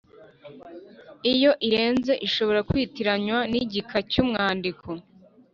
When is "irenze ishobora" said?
1.67-2.59